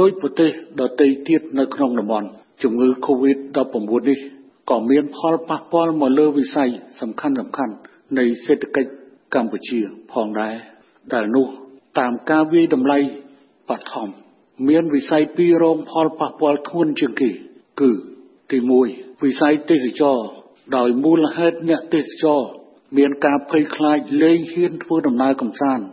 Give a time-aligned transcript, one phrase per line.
[0.00, 0.50] ដោយប្រទេស
[0.80, 2.28] ដទៃទៀតនៅក្នុងតំបន់
[2.62, 3.76] ជំងឺ Covid-19
[4.08, 4.18] នេះ
[4.70, 7.74] ក៏មានផលប៉ះពាល់មកលើវិស័យសំខាន់សំខាន់
[8.18, 8.90] នៃសេដ្ឋកិច្ច
[9.34, 9.80] កម្ពុជា
[10.12, 10.54] ផងដែរ
[11.12, 11.46] ដែលនោះ
[11.98, 12.98] តាមការវិយតម្លៃ
[13.70, 14.08] បឋម
[14.68, 17.30] មានវិស័យពីររងផលប៉ះពាល់ធ្ងន់ជាងគេ
[17.80, 17.90] គឺ
[18.50, 18.58] ទី
[18.90, 20.18] 1វិស័យទេសចរ
[20.76, 22.40] ដោយមូលហេតុអ្នកទេសចរ
[22.96, 25.84] មានការភ័យខ្លាចលែងហ៊ានធ្វើដំណើរកម្សាន្ត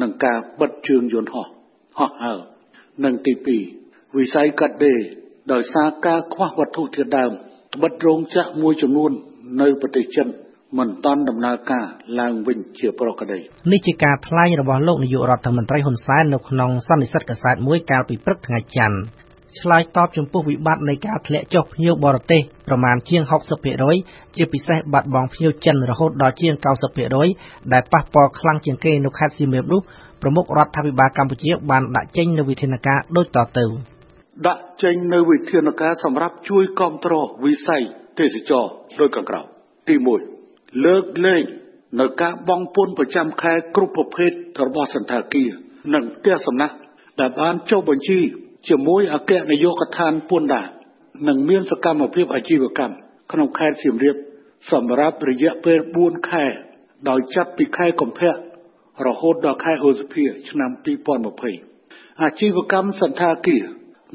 [0.00, 1.46] និងការបិទជើងយន្តហោះ
[1.98, 2.53] ហោះហើរ
[3.04, 3.32] និងទី
[3.76, 4.98] 2វិស័យកាត់ដេរ
[5.52, 7.30] ដោយសារការខ្វះវត្ថុធាតុដើម
[7.74, 9.10] ត្បិតរោងចក្រមួយចំនួន
[9.60, 10.28] នៅប្រទេសចិន
[10.78, 11.86] មិនតាន់ដំណើរការ
[12.20, 13.38] ឡើងវិញជាប្រក្រតី
[13.72, 18.98] នេះជាការថ្លែងរបស់លោកនាយករដ្ឋមន្ត្រីហ៊ុនសែននៅក្នុងសន្និសីទកាសែតមួយកាលពីព្រឹកថ្ងៃច័ន្ទ
[19.60, 23.22] ឆ្លើយតបចំពោះវិបត្តិនៃការធ្លាក់ចុះភ្ញៀវបរទេសប្រមាណជាង
[23.80, 26.54] 60%ជាពិសេសបាត់បង់ភ្ញៀវចិនរហូតដល់ជាង
[27.12, 29.80] 90%ដែលប៉ះពាល់ខ្លាំងជាងគេនៅខេត្តសៀមរាបនោះ
[30.24, 33.64] ប្រមុខរដ្ឋាភិបាលកម្ពុជាបានដាក់ចេញនូវវិធានការដូចតទៅ
[34.46, 37.82] ដាក់ចេញនូវវិធានការសម្រាប់ជួយគ្រប់គ្រងវិស័យ
[38.18, 38.64] ទេសចរ
[39.00, 39.46] ដូចខាងក្រោម
[39.88, 39.94] ទី
[40.40, 41.42] 1លើកលែង
[42.00, 44.32] នៅការបង់ពន្ធប្រចាំខែគ្រប់ប្រភេទ
[44.66, 45.50] របស់សន្តាគារ
[45.94, 46.74] និងផ្ទះសំណាក់
[47.20, 48.20] ដែលបានចុះបញ្ជី
[48.68, 50.66] ជាមួយអគ្គនាយកដ្ឋានពន្ធដារ
[51.28, 52.94] និងមានសកម្មភាពអាជីវកម្ម
[53.32, 54.16] ក្នុងខេត្តសៀមរាប
[54.72, 56.44] សម្រាប់រយៈពេល4ខែ
[57.08, 58.34] ដោយចាប់ពីខែកុម្ភៈ
[59.06, 60.70] រហូតដល់ខែឧសភាឆ្នាំ
[61.44, 63.62] 2020អាជីវកម្មសន្តាគារ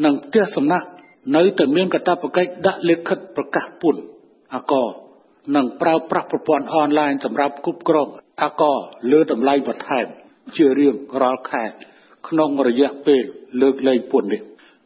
[0.05, 0.87] និងផ្ទះសំណាក់
[1.35, 4.01] នៅតែមានកាតព្វកិច្ចដាក់លិខិតប្រកាសពន្ធ
[4.55, 4.73] អក
[5.55, 8.07] និងប្រើប្រាស់ប្រព័ន្ធអនឡាញសម្រាប់គ្រប់គ្រង
[8.43, 8.63] អក
[9.11, 10.07] លើតម្លៃបន្ថែម
[10.57, 11.63] ជារៀងរាល់ខែ
[12.27, 13.23] ក្នុងរយៈពេល
[13.61, 14.41] លើកលែងពន្ធនេះ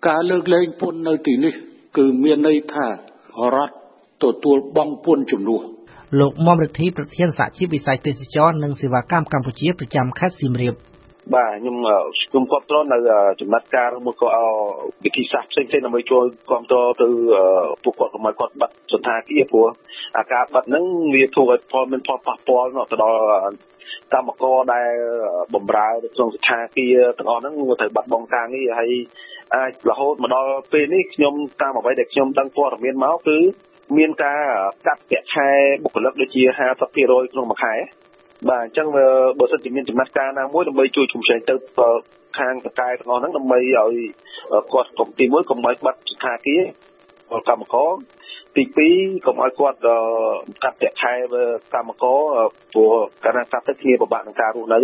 [0.07, 1.53] ការលើកលែងពន្ធនៅទីនេះ
[1.97, 2.87] គឺមានន័យថា
[3.55, 3.73] រដ្ឋ
[4.23, 5.61] ទទួលបង់ពន្ធជំនួស
[6.19, 10.73] លោកមុំរិទ្ធីប្រធានសហជីពវិស័យទេសចរនិងសេវាកម្មកម្ពុជាប្រចាំខេត្តសៀមរាប
[11.33, 11.77] បាទខ្ញុំ
[12.29, 12.97] ខ្ញុំគ្រប់គ្រងនៅ
[13.41, 14.29] ចំណាត់ការមកក៏
[15.03, 17.07] វិធីសាស្ត្រផ្សេងៗដើម្បីជួយគ្រប់គ្រងទៅ
[17.83, 19.67] ពួកគាត់កុំឲ្យគាត់បាត់សន្តាគារព្រោះ
[20.17, 23.19] អាការបាត់ហ្នឹងវាធ្វើឲ្យផលមានផលប៉ះពាល់ទៅដល់
[24.13, 24.91] កម្មករដែល
[25.53, 28.91] បំរើនៅក្នុងស្ថានភាពទាំងអស់ហ្នឹងត្រូវបាត់បង់ការងារហើយ
[29.55, 33.39] អាចរហូតមកដល់ពេលនេះខ្ញុំតាមអ្វីដែលខ្ញុំដឹងព័ត៌មានមកគឺ
[33.97, 34.41] មានការ
[34.87, 35.49] កាត់ប្រាក់ខែ
[35.83, 36.43] បុគ្គលិកដូចជា
[36.89, 37.73] 50%ក្នុងមួយខែ
[38.49, 38.87] បាទអញ្ចឹង
[39.39, 41.55] បើសិនជាមានចំណាត់ការណាមួយដើម្បីជួយជំរុញទៅ
[42.37, 43.93] ខាងតកែទាំងអស់ហ្នឹងដើម្បីឲ្យ
[44.73, 46.61] គាត់កុំទី1កុំឲ្យបាត់ស្ថានភាព
[47.49, 47.91] កម្មករ
[48.55, 48.63] ទី
[48.95, 49.77] 2កុំឲ្យគាត់
[50.63, 51.13] កាត់ប្រាក់ខែ
[51.73, 52.19] កម្មករ
[52.73, 52.91] ព្រោះ
[53.23, 54.77] កាលណាកាត់ទៅគ្នាពិបាកក្នុងការរស់នៅ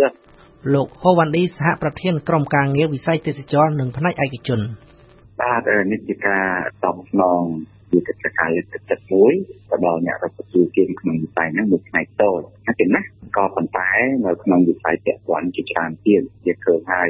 [0.74, 4.60] លោកហូវ៉ាន់ឌីសហប្រធានក្រុមការងារវិស័យទេសចរនិងផ្នែកឯកជន
[5.40, 5.62] បាទ
[5.92, 6.46] នេះជាការ
[6.84, 7.42] តបស្នង
[7.90, 9.32] ជាកិច្ចការលើកទឹកចិត្តមួយ
[9.70, 13.00] ទៅដល់អ្នករដ្ឋទូជាក្នុងវិស័យហ្នឹងមួយផ្នែកតូចហើយណា
[13.36, 13.88] ក៏ប៉ុន្តែ
[14.26, 17.08] នៅក្នុងវិស័យពាក់ព័ន្ធជាច្រើនទៀតជាឃើញហើយ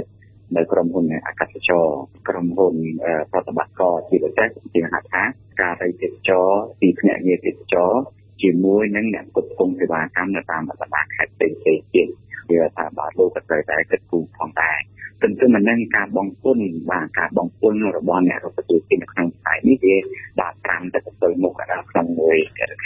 [0.56, 1.86] នៅក្រុមហ៊ុនអាកាសចរ
[2.28, 2.74] ក្រុមហ៊ុន
[3.32, 5.22] ប្រតិបត្តិការជាពិសេសជាហៅថា
[5.60, 6.46] ការរីទេសចរ
[6.80, 7.92] ពីភ្នាក់ងារទេសចរ
[8.42, 11.58] ជាមួយនឹងអ្នកគ្រប់គ្រងសេវាកម្មនៅតាមបណ្ដាខេត្តផ្សេងៗ
[11.94, 12.08] ទៀត
[12.50, 14.78] វាថាបាទលោកក៏ត្រូវតែគិតគូរផងដែរ
[15.22, 16.58] ទន្ទឹមនឹងការបងពុន
[16.90, 19.96] បាទការបងពុនរបស់អ្នករដ្ឋទូទីនៅក្នុងខ្សែនេះវា
[20.40, 22.36] បាទ5ទៅ7មុខដល់ក្នុងមួយ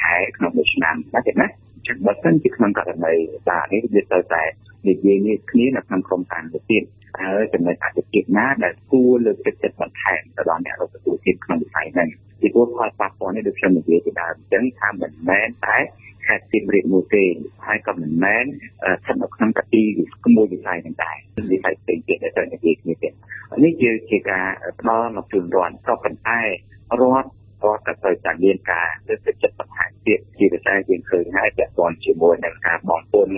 [0.02, 1.46] ខែក្នុងមួយឆ្នាំបាទទេណា
[1.86, 3.14] ចឹងបើសិនជាក្នុងករណី
[3.48, 4.42] បាទនេះវាត្រូវតែ
[4.88, 6.82] និយាយនេះគ្នានៅក្នុងក្រុមការទៅទៀត
[7.20, 12.08] ហើយចំណុចអតិថិជនណាដែលគួរលើកទឹកចិត្តបន្ថែមទៅដល់អ្នករដ្ឋទូទីក្នុងវិស័យហ្នឹង
[12.40, 15.76] ពីព្រោះផលប៉ះពាល់នេះដូចខ្ញុំនិយាយពីដើមអញ្ចឹងថាមិនមែនតែ
[16.34, 17.24] ខេត្តសៀមរាបមួយទេ
[17.66, 19.82] ហើយក៏មិនមែនស្ថិតនៅក្នុងកទី
[20.36, 21.16] មួយវិស័យនឹងដែរ
[21.52, 23.12] វិស័យផ្សេងទៀតដែលត្រូវនិយាយគ្នាទៀត
[23.64, 24.46] នេះជាជាការ
[24.80, 26.46] ផ្ដល់នៅជូនរដ្ឋក៏ប៉ុន្តែរ
[27.22, 27.28] ដ្ឋ
[27.62, 27.72] ក៏
[28.02, 33.28] ត្រូវតែមានការលើកទឹកចិត្តបន្ថែមទៀតជាពិសេសយើងឃើញហើយពាក់ព័ន្ធជាមួយនឹងការបងពុន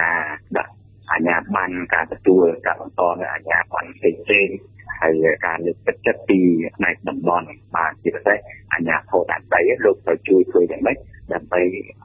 [0.00, 0.22] ការ
[0.56, 0.72] ដាក់
[1.10, 4.58] អាជ្ញាប័ណ្ណការទទួលការបន្តនៅអាជ្ញាប័ណ្ណផ្សេងៗ
[5.00, 6.40] ហើយការលើកទឹកចិត្តពី
[6.76, 8.38] ផ្នែកតំបន់បាទជាពិសេស
[8.72, 10.96] អាជ្ញាធរដែនដីលោកត្រូវជួយធ្វើយ៉ាងម៉េច
[11.32, 11.60] ដើម្បី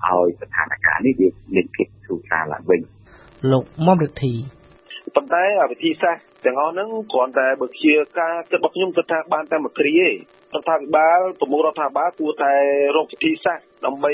[0.05, 2.81] ឲ្យស្ថានភាពនេះវាមានភាពស្រួលស្រាលឡើងវិញ
[3.51, 4.33] លោកមុំរិទ្ធី
[5.15, 10.11] ប៉ុន្តែវិធីសាស្ត្រ ទាំងអស់ហ្នឹងគ្រាន់តែបើជាការគិតរបស់ខ្ញុំគិតថាបានតែមួយគ្រាទេរ
[10.61, 12.53] ដ្ឋាភិបាលប្រមុខរដ្ឋាភិបាលគួរតែ
[12.95, 14.13] រកវិធីសាស្ត្រដើម្បី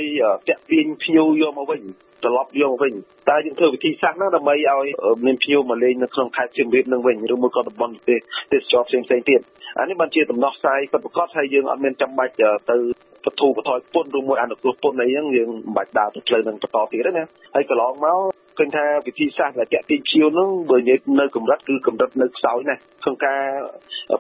[0.50, 1.82] តាក់ទាញភ្ញៀវយកមកវិញ
[2.24, 2.94] ត្រឡប់យកមកវិញ
[3.30, 4.88] តែយើងធ្វើវិធីសាស្ត្រហ្នឹងដើម្បីឲ្យ
[5.26, 8.20] មានភ្ញៀវមកលេងនៅក្នុងខេត្តសៀមរាបនឹងវិញឬមួយក៏តំបន់ប្រទេស
[8.52, 9.42] ទេសចរផ្សេងផ្សេងទៀត
[9.80, 12.78] អានេះបានជាដំណោះស្រាយពិតប្រាកដហើយយើងអត់មានចាំបាច់ទៅ
[13.26, 17.26] បទូបថយពន្ធឬមួយអនុគ្រោះពន្ធអីហ្នឹងយើងមិនបាច់ដើរទៅផ្លូវនឹងបន្តទៀតទេណា
[17.56, 18.20] ហើយកន្លងមក
[18.58, 23.42] ឃើញថាវិធីសាស្ត្រដែលតាក់ទាញភ្ញៀវហ្នឹងបើនិយាយនៅកម្រិតគឺកម្រិតនៅខ្សោយណាស់ក្នុងការ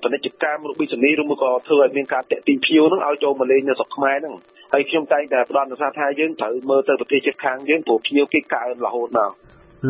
[0.03, 4.35] ពាណិជ្ជកម្មរូបិសនីឬមួយក៏ធ្វើឲ្យមានការតាក់ទាញភ្ញៀវហ្នឹងឲ្យចូលមកលេងនៅស្រុកខ្មែរហ្នឹង
[4.73, 9.31] ហើយខ្ញុំតែងតែផ្ដល់នសាថាយើងត្រូវមើលទៅប្រទេសជិតខាងយើងព្រោះភ្ញៀវគេកើនរហូតមក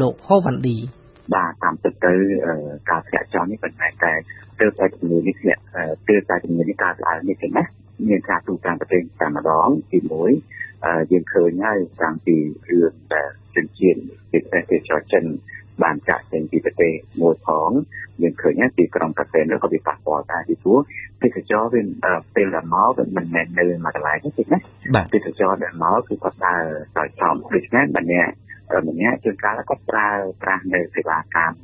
[0.02, 0.78] លោកហូវ៉ាន់ឌី
[1.34, 2.14] បាទតាមពិតទៅ
[2.90, 4.14] ការធ្លាក់ចុះនេះប៉ុន្តែតែ
[4.60, 5.62] ទើបតែជំងឺនេះធ្លាក់
[6.10, 7.64] ទើបតែជំងឺនេះកើតឡើងនេះទេណា
[8.10, 10.00] មានការទូតាមប្រទេសតែម្ដងទី
[10.56, 12.36] 1យើងឃើញហើយតាំងពី
[12.70, 14.00] រឿងដែលជនជាតិ
[14.32, 14.40] ពិ
[14.70, 15.24] សេសជាចចិន
[15.84, 17.72] បានចាក់ចេញពីប្រទេសមួយផង
[18.22, 20.80] យើងឃើញថាទីក្រុងកាសេនក៏វាប៉ះពាល់ដែរពីព្រោះ
[21.24, 21.82] ទេសចរវា
[22.36, 24.60] ពេលដែលមកវាមិនមែននៅមួយកន្លែងទេណា
[25.14, 26.64] ទេសចរដែលមកគឺគាត់ដើរ
[26.98, 28.34] ដោយចំដូច្នេះម្នាក់
[28.90, 30.10] ម្នាក់ជួនកាលគាត់ប្រើ
[30.42, 31.58] ប្រាស់នៅសេវាកម្ម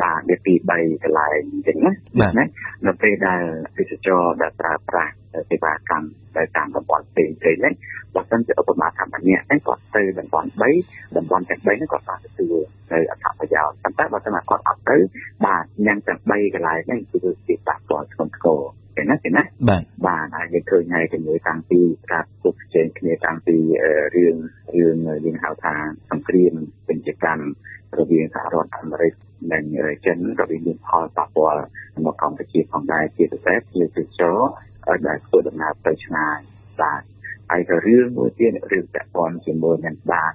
[0.00, 1.92] បាទវាពី3កន្លែងអញ្ចឹងណា
[2.38, 2.44] ណា
[2.86, 3.42] នៅពេលដែល
[3.76, 5.14] ទេសចរដែលប្រើប្រាស់
[5.50, 7.74] សេវាកម្មដែលតាមតំបន់ផ្សេងផ្សេងហ្នឹង
[8.14, 10.48] បើសិនជាឧបមាថាម្នាក់ហ្នឹងគាត់ទៅតំបន់
[10.82, 12.56] 3តំបន់ទាំង3ហ្នឹងគាត់បានទទួល
[12.92, 14.96] នៅអត្ថប្រយោជន៍ប៉ុន្តែបើសិនជាគាត់អត់ទៅ
[15.46, 18.62] បាទញ៉ាំទាំង3កន្លែងហ្នឹងគឺវាប៉ះពាល់ធ្ងន់ធ្ងរ
[18.96, 21.80] ទេណាទេណាបាទបាទហើយយើងឃើញហើយជាមួយតាំងពី
[22.12, 23.56] ការពុកជែងគ្នាតាំងពី
[24.16, 24.36] រឿង
[24.74, 25.74] រឿងយើងហៅថា
[26.10, 26.54] សង្គ្រាម
[26.86, 27.44] ពាណិជ្ជកម្ម
[27.98, 29.12] រវាងសហរដ្ឋអាមេរិក
[29.52, 29.64] និង
[30.06, 31.62] ចិនក៏វាមានផលប៉ះពាល់
[32.04, 34.38] មកកម្ពុជាផងដែរជាពិសេសជាទេសចរ
[35.08, 36.38] ដែលធ្វើដំណើរទៅឆ្ងាយ
[36.80, 37.02] បាទ
[37.50, 40.34] ហើយក៏រឿងមួយទៀតរឿងពាក់ព័ន្ធជាមួយនឹងបាទ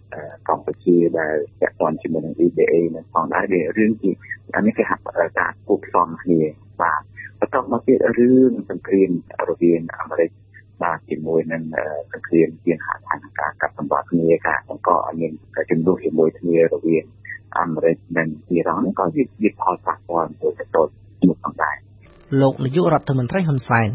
[0.50, 4.12] កម្ពុជាដែលពាក់ព័ន្ធជាមួយនឹង EBA នឹងផងដែរវារឿងជា
[4.56, 5.04] អានេះគេហាក់
[5.40, 6.42] ការគូផ្សំគ្នា
[6.82, 7.02] បាទ
[7.40, 9.12] បន្ទាប់មកទៀតរឿងសង្គ្រាម
[9.50, 10.30] រវាងអាមេរិក
[10.84, 11.64] បាទជាមួយនឹង
[12.12, 15.32] សង្គ្រាមជាហត្ថានការកាត់សម្បត្តិគ្នាការបង្កឲ្យមាន
[15.72, 17.04] ចំនួនជាមួយគ្នារវាង
[17.60, 20.84] អាមេរិកនិងអ៊ីរ៉ង់ក៏វាវាផលប៉ះពាល់ទៅទៅ
[21.20, 21.76] ជាមួយផងដែរ
[22.42, 23.90] លោកនាយករដ្ឋមន្ត្រីហ៊ុនសែន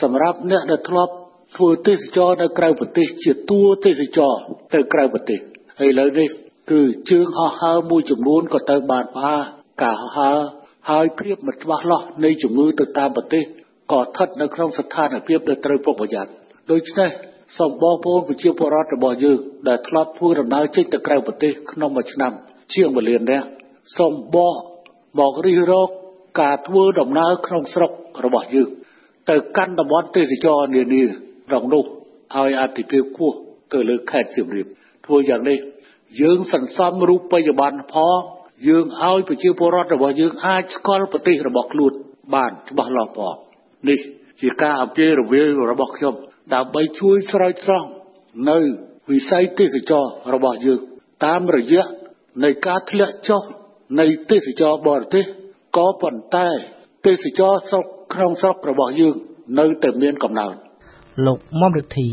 [0.00, 1.12] សម្រាប់អ្នកដែលធ្លាប់
[1.56, 4.34] ធ្វើទេសចរនៅក្រៅប្រទេសជាតួទេសចរ
[4.74, 5.38] ទៅក្រៅប្រទេស
[5.80, 6.28] ហើយឥឡូវនេះ
[6.70, 6.80] គឺ
[7.10, 9.34] ជើងហោះហើរមួយចំនួនក៏ទៅបានផា
[9.82, 10.38] ការហោះហើរ
[10.90, 13.44] ហើយភាពមិនច្បាស់លាស់នៃជំងឺទៅតាមប្រទេស
[13.92, 16.30] ក៏ស្ថិតនៅក្នុងស្ថានភាពដែលត្រូវប្រុងប្រយ័ត្ន
[16.72, 17.10] ដូច្នេះ
[17.58, 19.38] សូមបងប្អូនប្រជាពលរដ្ឋរបស់យើង
[19.68, 22.32] ដែលធ្លាប់ធ្វើដំណើរចេញទៅក្រៅប្រទេសក្នុងមួយឆ្នាំ
[22.74, 23.46] ជាង1លាននាក់
[23.96, 24.54] សូមបក
[25.18, 25.90] មករិះរក
[26.40, 27.90] ការធ្វើដំណើរក្នុងស្រុក
[28.24, 28.68] របស់យើង
[29.30, 31.02] ទៅកាន់តំបន់ទេសចរនានា
[31.48, 31.84] ក្នុងនោះ
[32.34, 33.36] ឲ្យអតិភិបខ្ពស់
[33.72, 34.66] ទៅលើខេត្តសៀមរាប
[35.06, 35.58] ធ្វើយ៉ាងនេះ
[36.20, 38.20] យើងសន្សំរូបិយប័ណ្ណផង
[38.68, 41.92] យើងឲ្យប្រជាពលរដ្ឋរបស់យើងអាចស្គាល់ប្រទេសរបស់ខ្លួន
[42.34, 43.34] បានច្បាស់លាស់ផង
[43.88, 43.98] នេះ
[44.40, 46.14] ជាការអភិរវារបស់ខ្ញុំ
[46.54, 47.88] ដើម្បីជួយស្រោចស្រង់
[48.50, 48.58] នៅ
[49.10, 50.80] វិស័យទេសចររបស់យើង
[51.24, 51.84] តាមរយៈ
[52.44, 53.42] នៃការធ្លាក់ចុះ
[54.00, 55.24] នៃទេសចរបរទេស
[55.76, 56.48] ក៏ប៉ុន្តែ
[57.06, 57.84] ទេសចរស្រុក
[58.16, 59.14] ក្នុងស្រុករបស់យើង
[59.58, 60.54] នៅតែមានកំណើន
[61.26, 62.08] លោកមុំរិទ្ធី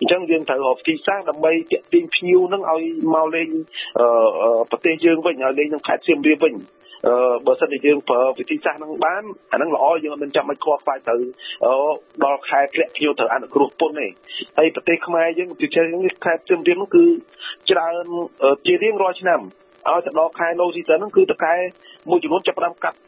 [0.00, 2.82] អញ្ចឹងយើងត្រូវរកវិធីសាស្ត្រដើម្បីទាក់ទាញភ្ញៀវនឹងឲ្យ
[3.14, 3.48] មកលេង
[4.70, 6.54] ប្រទេសយើងវិញឲ្យលេងក្នុងខេត្តសៀមរាបវិញ
[7.06, 7.14] អឺ
[7.46, 11.16] បើសិនជាយើងប្រើវិធីសាស្ត្រហ្នឹងបានអាហ្នឹងល្អយើងអត់មានចាំបាច់ខ្វល់ខ្វាយទៅ
[12.24, 14.06] ដល់ខែធ្លាក់ភ្ញៀវត្រូវអនុគ្រោះពន្ធទេ
[14.58, 15.88] ហើយប្រទេសខ្មែរយើងជាច្រើន
[16.24, 17.04] ខេត្តសៀមរាបហ្នឹងគឺ
[17.70, 18.04] ច្រើន
[18.66, 19.40] ជារៀងរាល់ឆ្នាំ
[19.88, 21.54] ឲ្យទៅដល់ខែ low season ហ្នឹងគឺតកែ
[22.10, 22.98] មួយចំនួនចាប់ផ្ដើមកាត់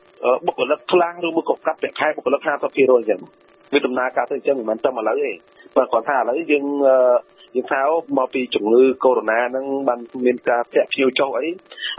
[0.46, 2.48] បុគ្គលិកខ្លាំងឬមួយក៏កាត់ប្រាក់ខែបុគ្គលិក50%
[2.96, 3.20] អញ្ចឹង
[3.72, 5.32] វាដំណើរការទៅអញ្ចឹងមិនមែនតែឥឡូវទេ
[5.76, 6.64] បើគាត់ថាឥឡូវយើង
[7.54, 7.80] យើងថា
[8.18, 11.48] មកពីជំងឺកូវីដ -19 ហ្នឹងបានមានការធាក់ភ្ញៀវចុះអី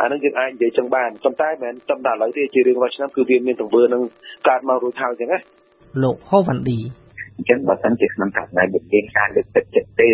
[0.02, 4.02] អាហ្នឹងយើងអាចនិយាយចឹងបានប៉ុន្តែមិនមែនត្រឹមតែឥឡូវទេជារៀងរាល់ឆ្នាំគឺវាមានទង្វើនឹង
[4.48, 5.40] កើតមករួចហើយអញ្ចឹងណា
[6.04, 6.80] លោកហូវ៉ាន់ឌី
[7.38, 10.10] អញ្ចឹងបើសិនជាក្នុងករណីមានការលើកទឹកចិត្តទេ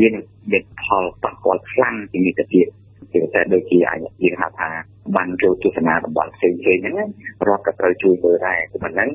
[0.00, 2.66] វានឹងមានផលប៉ះពាល់ខ្លាំងជាងនេះទៅទៀត
[3.12, 4.70] ជាពិសេសដូចជាអាចយើងហៅថា
[5.16, 7.08] បានចូលទស្សនាតំបន់ផ្សេងៗហ្នឹង
[7.48, 9.10] រដ្ឋក៏ត្រូវជួយមើលដែរប៉ុណ្ណឹង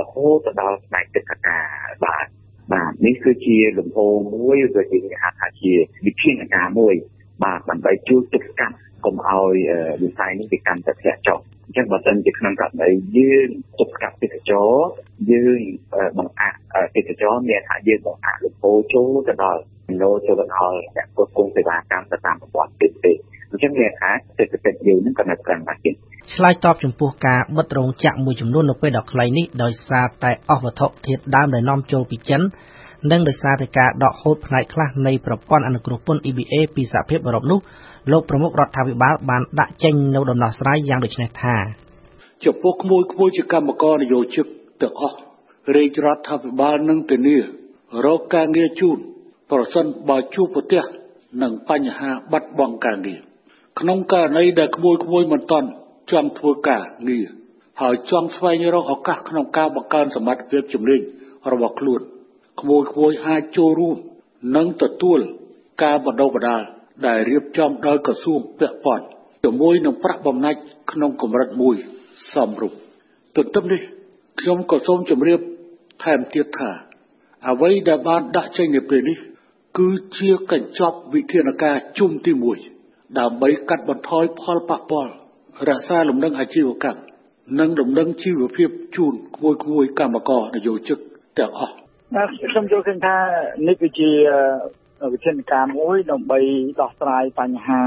[0.00, 1.58] រហូតទៅដល់ផ្នែកទឹកកតា
[2.04, 2.26] បាទ
[2.72, 3.98] បាទនេះគឺជាលំហ
[4.32, 5.72] មួយឬជាហៅថាជា
[6.06, 6.94] វិធានការមួយ
[7.44, 9.54] បាទដើម្បីជួយទប់ស្កាត់កុំឲ្យ
[10.02, 13.48] វិស័យនេះវាកាន់តែធ្លាក់ចុះ អញ្ចឹងបើសិនជាក្នុងករណីយើង
[13.78, 14.70] ទប់ស្កាត់ទេសចរ
[15.32, 15.60] យើង
[16.18, 16.58] បង្អាក់
[16.96, 23.12] ទេសចរមានថាយើងបង្អាក់លំហចូលទៅដល់ចំណូលចូលទៅដល់អ្នកផ្គត់ផ្គង់សេវាកម្មទៅតាមប្រព័ន្ធទេសទេ
[23.50, 25.94] អញ្ចឹងមានថាសេដ្ឋកិច្ចយើងនឹងក៏នៅក្រឹមដែរទៀត
[26.34, 32.42] ឆ្លើយតបចំពោះការបិទរោងចក្រមួយចំនួននៅពេលដ៏ខ្លីនេះដោយសារតែអស់វត្ថុធាតុដើមដែលនាំចូលពីចិន
[33.10, 37.58] និងដោយសារតែការដកហូតផ្នែកខ្លះនៃប្រព័ន្ធអនុគ្រោះពន្ធ EBA ពីសហភាពអឺរ៉ុបនោះ
[38.12, 41.56] លោកប្រមុខរដ្ឋាភិបាលបានដាក់ចេញនូវដំណោះស្រាយយ៉ាងដូចនេះថា
[42.44, 44.46] ចំពោះក្មួយក្មួយជាកម្មករនយោជិក
[44.82, 45.18] ទាំងអស់
[45.76, 47.36] រាជរដ្ឋាភិបាលនឹងធានា
[48.06, 48.98] រកការងារជូន
[49.50, 50.82] ប្រសិនបើជួបប្រទះ
[51.42, 53.20] នឹងបញ្ហាបាត់បង់ការងារ
[53.80, 55.68] ក្នុងករណីដែលក្មួយក្មួយមិនទាន់
[56.10, 57.26] ចង់ធ្វើការងារ
[57.80, 61.00] ហើយចង់ស្វែងរកឱកាសក្នុងការបង្កើនសមត្ថភាពជំនាញ
[61.52, 62.00] របស់ខ្លួន
[62.60, 63.96] ក្មួយក្មួយអាចចូលរួម
[64.56, 65.18] និងទទួល
[65.82, 66.62] ការបណ្ដុះបណ្ដាល
[67.06, 69.04] ដែលរៀបចំដោយក្រសួងពាក់ព័ន្ធ
[69.44, 70.60] ជាមួយនឹងប្រាក់បំណាច់
[70.90, 71.76] ក្នុងកម្រិតមួយ
[72.32, 72.78] សមរម្យ
[73.36, 73.80] ទន្ទឹមនេះ
[74.40, 75.40] ខ្ញុំក៏សូមជម្រាប
[76.02, 76.70] ថែមទៀតថា
[77.48, 79.18] អ្វីដែលបានដាក់ចេញនៅពេលនេះ
[79.78, 79.88] គឺ
[80.18, 82.32] ជាកញ្ចប់វិធានការជុំទី
[82.74, 85.12] 1ដើម្បីកាត់បន្ថយផលប៉ះពាល់
[85.68, 87.00] រក្សាលំនឹងអាជីវកម្ម
[87.58, 90.98] និងលំនឹងជីវភាពជូនគួយគួយកម្មករនយោជិក
[91.38, 91.76] ទាំងអស់
[92.08, 93.16] ខ្ញុំយល់ឃើញថា
[93.68, 94.10] នេះគឺជា
[95.12, 96.40] វិធានការមួយដើម្បី
[96.80, 97.82] ដោះស្រាយបញ្ហា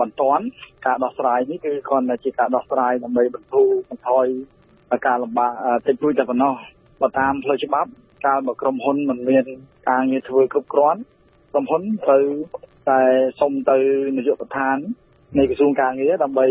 [0.00, 0.44] បន្ទាន់
[0.86, 4.26] ការដោះស្រាយនេះគឺគ្រាន់តែជាការដោះស្រាយដើម្បីបន្ធូរបន្ថយ
[5.06, 5.52] ការលំបាក
[5.86, 6.54] តិចតួចតែប៉ុណ្ណោះ
[7.00, 7.90] បើតាមផ្លូវច្បាប់
[8.26, 9.44] កាលបើក្រុមហ៊ុនមិនមាន
[9.88, 11.00] ការងារធ្វើគ្រប់គ្រាន់
[11.52, 12.24] ក្រុមហ៊ុនត្រូវ
[12.90, 13.00] តែ
[13.40, 13.78] សុំទៅ
[14.16, 14.78] នាយកដ្ឋាន
[15.38, 16.46] នៃក្រសួងការងារដើម្បី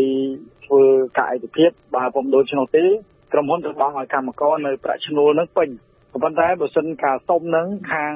[0.66, 0.82] ធ្វើ
[1.18, 2.84] ការឯកភាពបើពុំដូច្នោះទេ
[3.32, 5.68] ក្រុមហ៊ុនត្រូវបង់ឲ្យកម្មករនៅប្រាក់ឈ្នួលនឹងពេញ
[6.12, 8.14] ប៉ុន្តែបើសិនការសុំនឹងខាង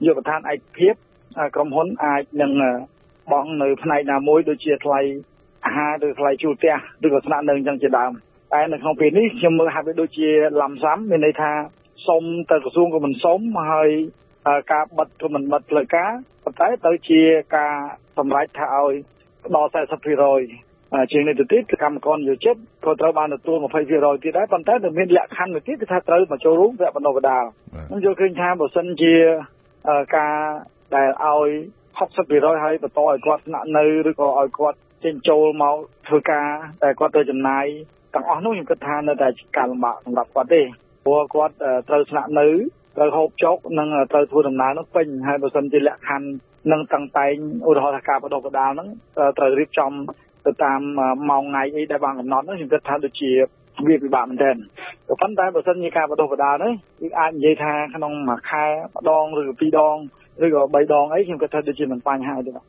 [0.00, 0.94] នាយកដ្ឋានឯកភាព
[1.54, 2.52] ក្រុមហ៊ុនអាចនឹង
[3.32, 5.00] បង់នៅផ្នែកណាមួយដូចជាថ្លៃ
[5.66, 8.12] អាហារឬថ្លៃជួលផ្ទះឬក៏ស្នាក់នៅអញ្ចឹងជាដើម
[8.52, 10.28] តែនៅក្នុងពេលនេះខ្ញុំមើលហាក់បីដូចជា
[10.62, 11.52] ឡំសាំមានន័យថា
[12.08, 13.38] សុំទៅក្រសួងក៏មិនសុំ
[13.70, 13.90] ហើយ
[14.72, 16.10] ការបិទក៏មិនបិទផ្លូវការ
[16.44, 17.20] ប៉ុន្តែទៅជា
[17.56, 17.74] ការ
[18.18, 18.92] សម្រេចថាឲ្យ
[19.54, 20.73] ដល់40%
[21.12, 27.44] ជាងនេះទៅទៀតកម្មករយោជិតក៏ត្រូវបានទទួល20%ទៀតដែរប៉ុន្តែនៅមានលក្ខខណ្ឌមួយទៀតគឺថាត្រូវមកចូលរួមវគ្គបណ្ដុះបណ្ដាល
[27.88, 29.14] ខ្ញុំយល់ឃើញថាបើសិនជា
[30.16, 30.34] ការ
[30.94, 31.48] ដែលឲ្យ
[32.06, 35.76] 60%ហើយបន្តឲ្យគាត់ស្នាក់នៅឬក៏ឲ្យគាត់ចេញចូលមក
[36.08, 36.48] ធ្វើការ
[36.82, 37.64] តែគាត់ទៅចំណាយ
[38.14, 40.62] ទាំងអស់នោះខ្ញុំគិតថានៅតែការលំបាកសម្រាប់គាត់ទេ
[41.04, 41.54] ព្រោះគាត់
[41.88, 42.46] ត្រូវស្នាក់នៅ
[42.96, 46.28] ត្រូវហូបចុកនិងត្រូវធ្វើដំណើរនោះពេញហើយបើសិនជាលក្ខខណ្ឌ
[46.72, 47.34] នឹងតាំងតែង
[47.66, 48.88] ឧទាហរណ៍ថាការបដិបដាលហ្នឹង
[49.38, 49.92] ត្រូវរៀបចំ
[50.46, 50.80] ទៅតាម
[51.30, 53.30] ម៉ោងថ្ងៃអីដែលបានកំណត់ហ្នឹងខ្ញុំគិតថាដូចជា
[53.86, 54.56] វាពិបាកមែនទែន
[55.08, 58.64] ក៏ប៉ុន្តែបើសិនជាការបដិបដាលនេះគឺអាចនិយាយថាក្នុងមួយខែ
[58.96, 59.96] ម្ដងឬពីរដង
[60.44, 62.62] ឬក៏3ដងអីខ្ញុំគិតថាដូចជាមិនបញ្ហាទេបាទ